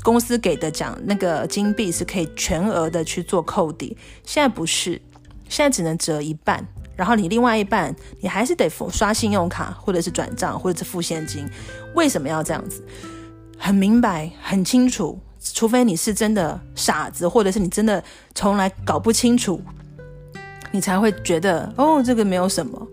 [0.03, 5.01] 公司给的奖那个金币是可以全额的去做扣抵，现在不是，
[5.49, 6.63] 现在只能折一半，
[6.95, 11.49] 然后你另外一半你还是得刷信用卡或者是转账或者是付现金。
[11.95, 12.85] 为什么要这样子？
[13.59, 18.03] 很明白，很清楚，除非你是真的傻子，或者是你真的
[18.35, 19.61] 从来搞不清楚，
[20.71, 22.87] 你才会觉得哦，这个没有什么，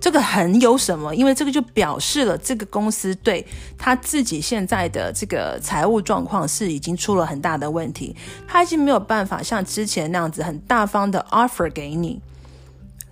[0.00, 3.44] 这个很有什么，因为这个就表示了这个公司对
[3.76, 8.14] 他自己现在的这个财务状况是已经出了很大的问题，
[8.46, 12.20] 他已经没有办法像之前那样子很大方的 offer 给你，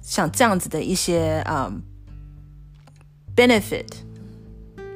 [0.02, 1.80] 像这样子的一些啊、um,
[3.34, 4.05] benefit。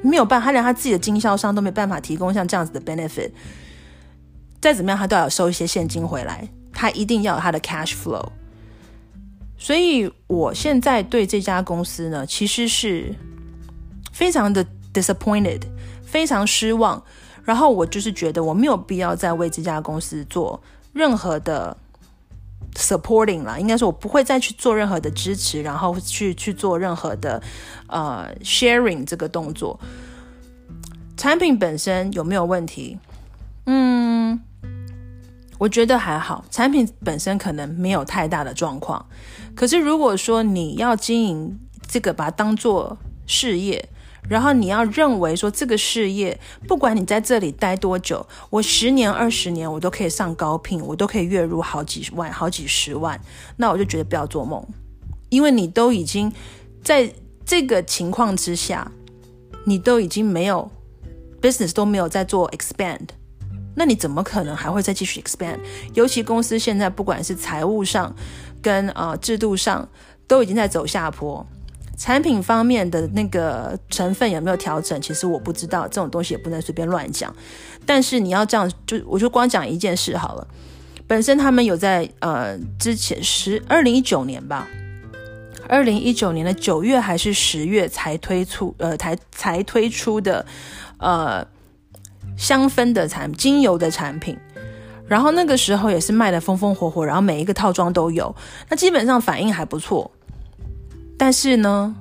[0.01, 3.31] 没有办法，他连他自己的经销商都没办法提供像这样子的 benefit。
[4.59, 8.27] 再怎么样，他都要收一些现金回来，他一定要有他的 cash flow。
[9.57, 13.15] 所以，我现在对这家公司呢，其实是
[14.11, 15.61] 非常的 disappointed，
[16.03, 17.03] 非常失望。
[17.43, 20.61] 然后，我就是觉得我没有必要再为这家公司做
[20.93, 21.77] 任何的。
[22.75, 27.41] Supporting 啦，应该说我不会再去做任何的支持，然后去去做任何的
[27.87, 29.79] 呃 sharing 这个动作。
[31.17, 32.97] 产品本身有没有问题？
[33.65, 34.39] 嗯，
[35.59, 39.05] 我觉得还好，产品本身可能没有太大的状况。
[39.55, 43.87] 可是如果说你要经营这个，把它当做事业。
[44.29, 53.19] 然后你要认为说这个事业，不管你在这里待多久，我十年二十年我都可以上高聘，我都可以月入好几万、好几十万，
[53.57, 54.65] 那我就觉得不要做梦，
[55.29, 56.31] 因为你都已经
[56.83, 57.11] 在
[57.45, 58.91] 这个情况之下，
[59.65, 60.71] 你都已经没有
[61.41, 63.09] business 都没有在做 expand，
[63.75, 65.57] 那你怎么可能还会再继续 expand？
[65.93, 68.15] 尤其公司现在不管是财务上
[68.61, 69.89] 跟呃制度上
[70.27, 71.45] 都已经在走下坡。
[72.01, 74.99] 产品方面的那个成分有没有调整？
[74.99, 77.31] 其实我不知道，这种东西也不能随便乱讲。
[77.85, 80.47] 但是你要这样，就我就光讲一件事好了。
[81.05, 84.67] 本身他们有在呃之前十二零一九年吧，
[85.69, 90.43] 二零一九年的九月还是十月才推出呃才才推出的
[90.97, 91.45] 呃
[92.35, 94.35] 香氛的产精油的产品，
[95.05, 98.35] 然后那个时候也是卖的风风火火，然后每一个套装都有，
[98.69, 100.09] 那基本上反应还不错。
[101.21, 101.95] 但是呢，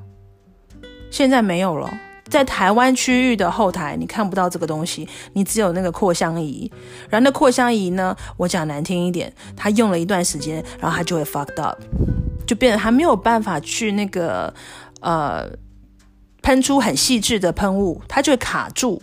[1.10, 1.92] 现在没有了。
[2.30, 6.72] 在台湾区域的后台，你看不到这个东西，你只有那个扩香仪。
[7.10, 11.78] 然后那扩香仪呢，我讲难听一点，它用了一段时间，然后它就会 fucked up，
[12.46, 14.54] 就变得它没有办法去那个
[15.02, 15.46] 呃
[16.40, 19.02] 喷出很细致的喷雾，它就会卡住。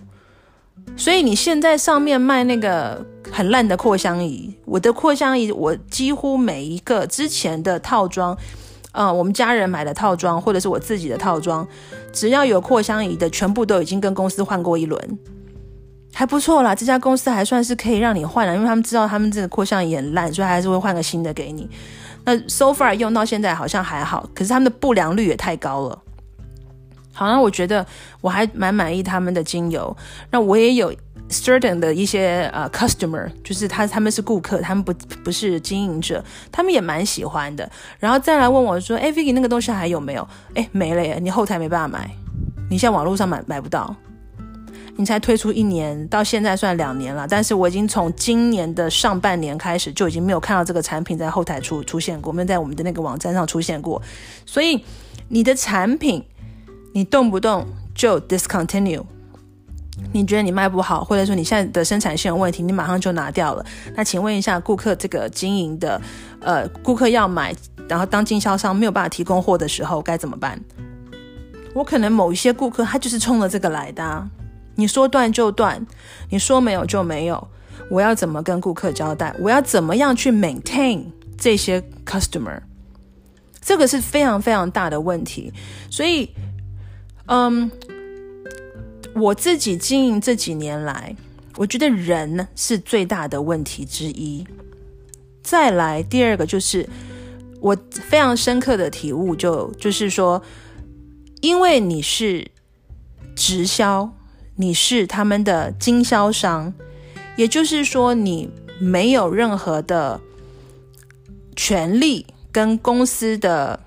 [0.95, 8.35] 所以你现在上面卖那个很烂的扩香仪，我的扩香仪，我几乎每一个之前的套装。
[8.99, 11.65] 嗯，我们家人买的套装，或者是我自己的套装，
[12.11, 15.19] 只要有扩香仪的，全部都已经跟公司换过一轮，
[16.11, 16.73] 还不错啦。
[16.73, 21.69] 这家公司还算是可以让你换了，因为他们知道他们这个扩香仪很烂，所以还是会换个新的给你。
[22.25, 25.99] 那 so far 用到现在好像还好，可是他们的不良率也太高了。
[27.13, 27.85] 好像我觉得
[28.21, 29.95] 我还蛮满意他们的精油，
[30.31, 30.91] 那我也有。
[31.29, 34.93] Certain 的一些呃、customer，就是他他们是顾客，他们不
[35.23, 37.69] 不是经营者，他们也蛮喜欢的。
[37.99, 42.09] 然后再来问我说：“哎，Vicky 那个东西还有没有？”哎，没了耶，你后台没办法买，
[42.69, 43.95] 你现在网络上买买不到。
[44.99, 54.01] 你才推出一年，到现在算两年了，但是我已经从今年的上半年开始就已经没有看到这个产品在后台出出现过，没有在我们的那个网站上出现过。
[54.43, 54.83] 所以
[55.27, 56.25] 你的产品，
[56.93, 59.03] 你动不动就 discontinue。
[60.13, 63.65] 你觉得你卖不好，或者说你现在的生产线有问题，你马上就拿掉了。
[63.95, 66.01] 那请问一下，顾客这个经营的，
[66.39, 67.53] 呃，顾客要买
[67.87, 70.59] 然后当经销商没有办法提供货的时候该怎么办？
[71.73, 74.27] 我可能某一些顾客他就是冲着这个来的啊，
[74.75, 75.85] 你说断就断，
[76.29, 77.47] 你说没有就没有，
[77.91, 79.35] 我要怎么跟顾客交代？
[79.39, 81.03] 我要怎么样去 maintain
[81.37, 82.59] 这些 customer？
[83.61, 85.51] 这个是非常非常大的问题，
[85.91, 86.29] 所以，
[87.25, 87.69] 嗯，
[89.19, 91.15] 我自己经营这几年来，
[91.55, 94.45] 我觉得人是最大的问题之一。
[95.41, 96.87] 再来第二个就是
[97.59, 100.41] 我非常深刻的体悟就，就是说，
[101.41, 102.51] 因为你是
[103.35, 104.11] 直销，
[104.55, 106.73] 你是他们的经销商，
[107.35, 108.49] 也就是说，你
[108.79, 110.19] 没有任何的
[111.55, 113.79] 权利跟公司的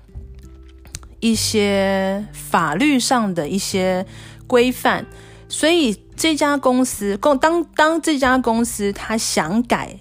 [1.19, 4.05] 一些法律上的一些
[4.51, 5.05] 规范。
[5.47, 9.99] 所以这家公司，公当当这家公司他想改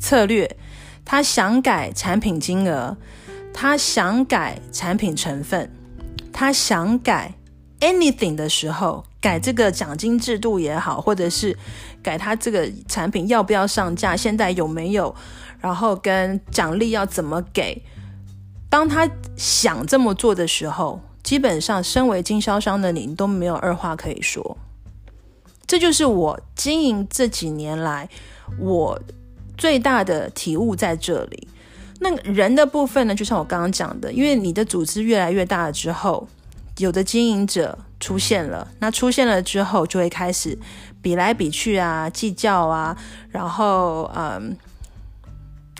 [0.00, 0.56] 策略，
[1.04, 2.96] 他想改产品金额，
[3.52, 5.70] 他想改产品成分，
[6.32, 7.34] 他想改
[7.80, 11.56] anything 的时候，改这个奖金制度也好，或者是
[12.02, 15.14] 改他这个产品要不要上架，现在有没有，
[15.60, 17.84] 然后跟奖励要怎么给，
[18.68, 21.00] 当他想这么做的时候。
[21.26, 24.56] 基本上，身为经销商的你，都没有二话可以说。
[25.66, 28.08] 这就是我经营这几年来
[28.60, 28.96] 我
[29.58, 31.48] 最大的体悟在这里。
[31.98, 36.28] 那人的部分呢，就像我刚刚讲的，因为你的组织越来越大了之后，
[36.78, 40.56] 有的经营者出现了，那出现了之后，就会开始
[41.02, 42.96] 比来比去啊，计较啊，
[43.30, 44.56] 然后嗯。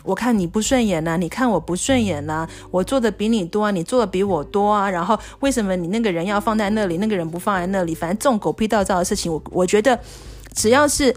[0.06, 7.94] 我看你不顺眼呐、你看我不顺眼呐、我做的比你多啊，你做的比我多啊，然后为什么你那个人要放在那里，那个人不放在那里？
[7.94, 9.98] 反正这种狗屁倒灶的事情，我我觉得
[10.54, 11.14] 只要是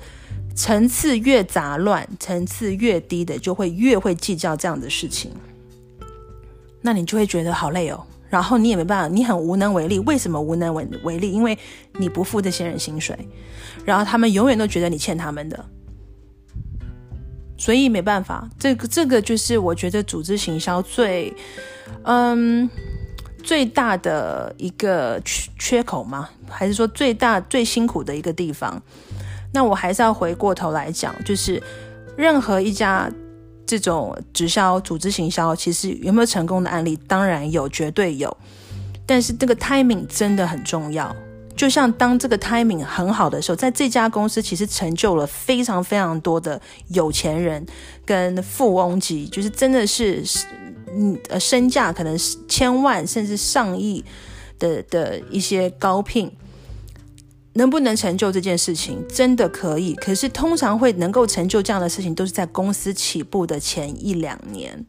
[0.56, 5.32] 层次越杂乱、层次越低的，就会越会计较这样的事情。
[6.82, 10.00] 那你就会觉得好累哦，然后你也没办法，你很无能为力。
[10.00, 11.32] 为什么无能为为力？
[11.32, 11.58] 因为
[11.98, 13.16] 你不付这些人薪水，
[13.86, 15.66] 然后他们永远都觉得你欠他们的。
[17.60, 21.32] 所以没办法，这个这个就是我觉得组织行销最，
[22.04, 22.68] 嗯，
[23.44, 26.30] 最大的一个缺缺口吗？
[26.48, 28.82] 还是说最大最辛苦的一个地方？
[29.52, 31.62] 那我还是要回过头来讲，就是
[32.16, 33.12] 任何一家
[33.66, 36.98] 这种直销组织行销，其实有没有成功的案例？
[37.08, 38.36] 当然有，绝对有。
[39.06, 41.14] 但是这个 timing 真的很重要。
[41.60, 47.66] 就像当这个 timing 很好的时候，在这家公司其实成就了非常非常多的有钱人
[48.06, 50.24] 跟富翁级，就是真的是
[50.96, 54.02] 嗯呃身价可能千万甚至上亿
[54.58, 56.32] 的的一些高聘，
[57.56, 59.06] 能不能成就这件事情？
[59.10, 59.94] 真的可以。
[59.96, 64.86] 可是通常会能够成就这样的事情，都是在公司起步的前一两年。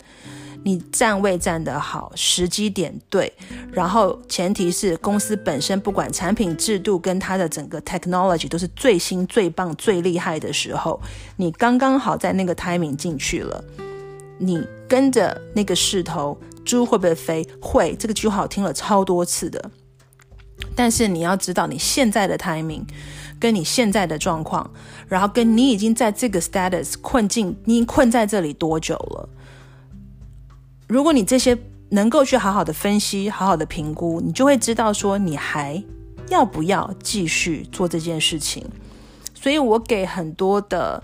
[0.63, 3.33] 你站位站得好，时机点对，
[3.73, 11.01] 然后前提是公司本身不管产品制度跟它的整个 technology 都是最新、最棒、最厉害的时候，
[11.37, 13.65] 你刚刚好在那个 timing 进去了，
[14.39, 17.47] 你跟着那个势头，猪会不会飞？
[17.61, 19.71] 会，这个句话我听了超多次的。
[20.77, 22.85] 但是你要知道，你现在的 timing，
[23.41, 24.71] 跟你现在的状况，
[25.09, 29.29] 然后跟你已经在这个 status 困境，你困在这里多久了？
[30.91, 31.57] 如果你这些
[31.91, 35.81] 能够去好好的分析、好好的评估，你就会知道说你还
[36.29, 38.65] 要不要继续做这件事情。
[39.33, 41.01] 所以我给很多的，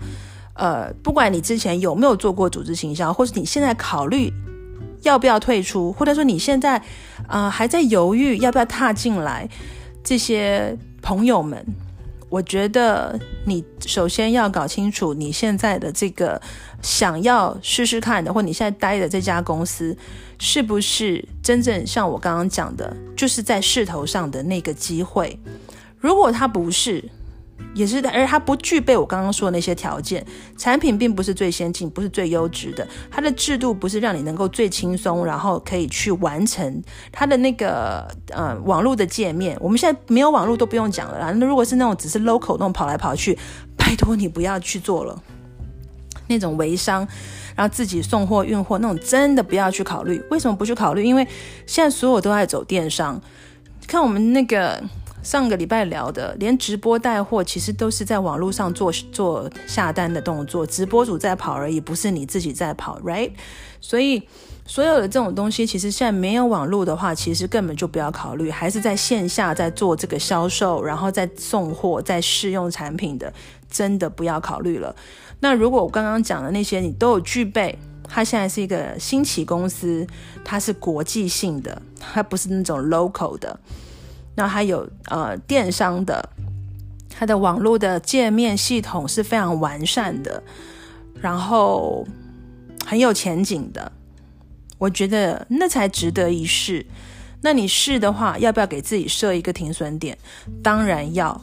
[0.55, 4.29] 呃，不管你之前有没有做过组织行销，或是你现在考虑
[5.03, 6.83] 要不要退出，或者说你现在
[7.27, 9.49] 啊、还在犹豫要不要踏进来，
[10.03, 11.65] 这些朋友们。
[12.29, 16.41] 我觉得你首先要搞清楚你现在的这个
[16.81, 19.95] 想要试试看的，或你现在待的这家公司
[20.37, 25.39] 是不是真正像我刚刚讲的，就是在势头上的那个机会。
[25.97, 27.03] 如果它不是，
[27.73, 30.25] 也是的，而它不具备我刚刚说的那些条件，
[30.57, 36.81] 产品并不是最先进，不是最优质的，它的制度不是让你能够最轻松，然后可以去完成
[37.11, 39.55] 它的那个呃网络的界面。
[39.61, 41.31] 我们现在没有网络都不用讲了啦。
[41.33, 43.37] 那如果是那种只是 local 那种跑来跑去，
[43.75, 45.21] 拜托你不要去做了。
[46.27, 47.07] 那种微商，
[47.55, 50.19] 然后自己送货运货那种，真的不要去考虑。
[50.31, 51.03] 为什么不去考虑？
[51.03, 51.27] 因为
[51.65, 53.21] 现在所有都在走电商，
[53.87, 54.81] 看我们那个。
[55.27, 63.31] 上个礼拜聊的，连直播带货其实都是在网络上做做下单的动作，直播主在跑而已，不是你自己在跑，right？
[63.81, 64.23] 所以
[64.65, 73.33] 所有的这种东西，其实现在没有网络的话，其实根本就不要考虑，还是在线下在做这个销售，然后再送货、再试用产品的，
[73.69, 74.95] 真的不要考虑了。
[75.41, 80.07] 那如果我刚刚讲的那些你都有具备，它现在是一个新起公司，
[80.45, 83.59] 它是国际性的，它不是那种 local 的。
[84.37, 86.29] 那还有呃电商的，
[87.09, 90.41] 它的网络的界面系统是非常完善的，
[91.19, 92.07] 然后
[92.85, 93.91] 很有前景的。
[94.77, 96.85] 我觉得那才值得一试。
[97.41, 100.15] 那你试的话，要不要给自己设一个停损点？
[100.63, 101.41] 当然要，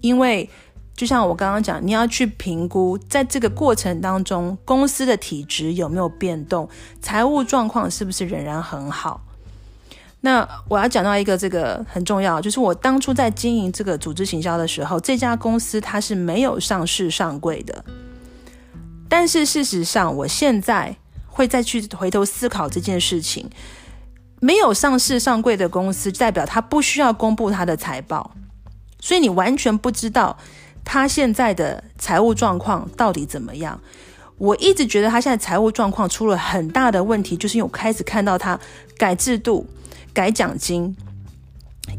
[0.00, 0.50] 因为。
[0.96, 6.66] 就像我刚刚讲，你要去评估，在这个过程当中，公司的体质有没有变动，
[7.02, 9.25] 财务状况是不是仍然很好。
[10.26, 17.84] 那我要讲到一个这个很重要，就是我当初在经营这个组织行销的时候，这家公司它是没有上市上柜的。
[19.08, 20.96] 但是事实上，我现在
[21.28, 23.48] 会再去回头思考这件事情，
[24.40, 28.32] 没有上市上柜的公司，代表它不需要公布它的财报，
[28.98, 30.36] 所以你完全不知道。
[30.84, 33.80] 他现在的财务状况到底怎么样？
[34.38, 38.58] 我一直觉得他现在财务状况出了很大的问题，就是因为我开始看到他
[38.98, 39.64] 改制度、
[40.16, 40.96] 改奖金，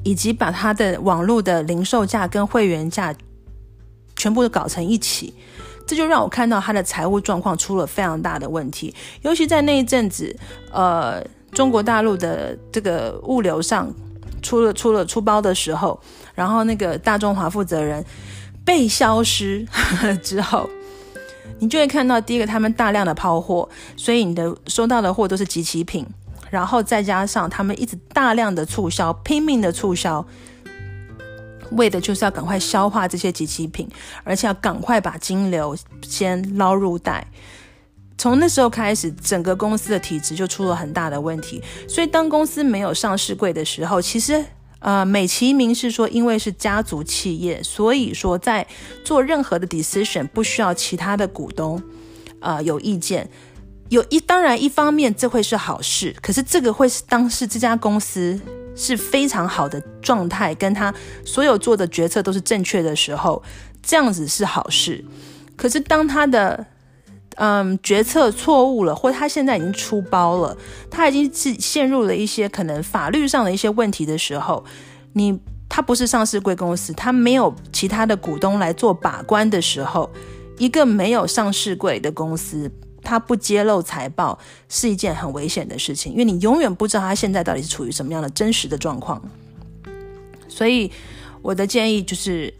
[0.04, 3.14] 以及把他的网络的零售价跟会员价
[4.16, 5.32] 全部都搞成一起，
[5.86, 8.92] 这就让我看到他的财务状况出了非常大的问题。
[9.22, 10.36] 尤其在那一阵子，
[10.72, 13.94] 呃，中国大陆的这个物流上
[14.42, 16.00] 出了出了出包的时候，
[16.34, 18.04] 然后那个大中华负责人。
[18.66, 19.66] 被消失
[20.22, 20.70] 之后，
[21.60, 26.06] 你就会看到第一个，他们大量的抛货，所以你的收到的货都是即期品，
[26.50, 30.26] 然后再加上他们一直大量的促销，拼命的促销，
[31.72, 33.88] 为的就是要赶快消化这些集齐品，
[34.24, 37.28] 而且要赶快把金流先捞入袋。
[38.18, 41.62] 从那时候开始，整个公司的体质就出了很大的问题。
[41.88, 44.46] 所以当公司没有上市柜的时候，其实。
[44.80, 48.66] 呃，美其名是说，因为是家族企业，所以说在
[49.04, 51.82] 做任何的 decision 不需要其他的股东，
[52.40, 53.28] 呃，有意见。
[53.90, 58.40] 有一当然一方面这会是好事，可是这个会是当时这家公司
[58.76, 60.94] 是非常好的状态，跟他
[61.26, 63.42] 所有做的决策都是正确的时候，
[63.82, 65.04] 这样子是好事。
[65.56, 66.66] 可是当他的
[67.40, 70.58] 嗯，决策错误了，或他现在已经出包了，
[70.90, 74.66] 他已经是陷入了一些可能法律上的一些问题的时候，
[75.14, 80.10] 你他不是上市贵公司，他没有其他的股东来做把关的时候，
[80.58, 82.72] 一个没有上市贵的公司，
[83.08, 84.38] 他不揭露财报
[84.68, 89.22] 是一件很危险的事情，因为你永远不知道他现在到底是处于什么样的真实的状况。
[90.50, 90.92] 所以
[91.42, 92.54] 我的建议就是，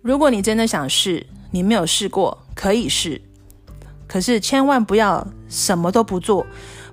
[0.00, 3.20] 如果你真的想试，你没有试过，可以试。
[4.06, 6.46] 可是千万不要什么都不做，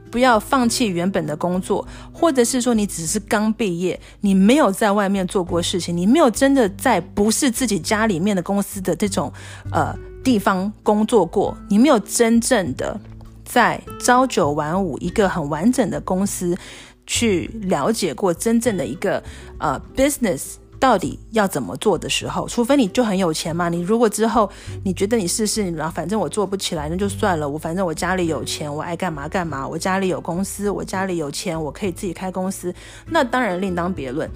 [0.09, 9.31] 不要放弃原本的工作，或者是说你只是刚毕业，你没有在外面做过事情，你没有真的在不是自己家里面的公司的这种
[9.71, 9.95] 呃
[10.25, 12.99] 地方工作过，你没有真正的
[13.45, 16.57] 在朝九晚五一个很完整的公司
[17.05, 19.23] 去了解过真正的一个
[19.59, 20.55] 呃 business。
[20.77, 23.69] 到底要怎么做的时候，除非你就很有钱嘛。
[23.69, 24.47] 你如果之后
[24.83, 27.47] 你觉得你试试，然后反正我做不起来，那就算了。
[27.47, 29.65] 我反正我家里有钱，我爱干嘛干嘛。
[29.65, 32.75] 我家里有公司，我家里有钱，我可以自己开公司。
[33.07, 34.29] 那当然另当别论。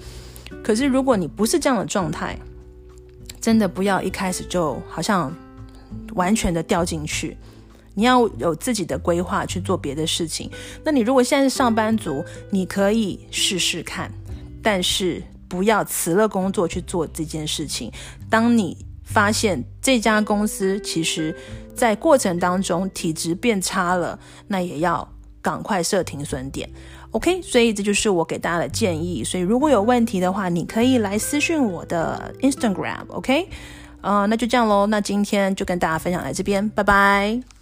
[0.64, 2.36] 可是如果你不是这样的状态，
[3.40, 5.32] 真的不要一开始就好像
[6.14, 7.36] 完全的掉进去。
[7.94, 10.50] 你要有自己的规划去做别的事情。
[10.84, 14.12] 那你如果现在是上班族，你可以试试看，
[14.62, 15.22] 但是。
[15.50, 17.90] 不要辞了工作去做这件事情。
[18.30, 21.34] 当你发现这家公司其实
[21.74, 24.16] 在过程当中体质变差了，
[24.46, 25.12] 那也要
[25.42, 26.70] 赶快设停损点。
[27.10, 29.24] OK，所以这就是我给大家的建议。
[29.24, 33.08] 所以如果有问题的话，你可以来私讯我的 Instagram。
[33.08, 33.48] OK，
[34.00, 34.86] 呃，那就这样喽。
[34.86, 37.59] 那今天就跟大家分享来这边，拜拜。